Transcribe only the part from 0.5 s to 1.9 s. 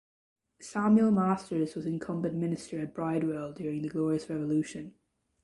Samuel Masters was